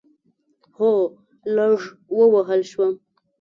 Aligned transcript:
هو، 0.77 0.91
لږ 1.55 1.79
ووهل 2.17 2.61
شوم 2.71 2.91